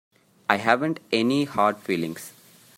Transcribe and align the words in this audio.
I 0.49 0.55
haven't 0.57 0.99
any 1.11 1.43
hard 1.43 1.77
feelings. 1.77 2.31